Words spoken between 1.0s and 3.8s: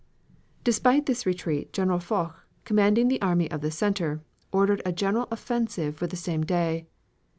this retreat General Foch, commanding the army of the